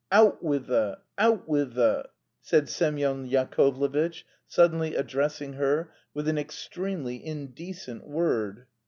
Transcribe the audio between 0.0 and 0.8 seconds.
"Out with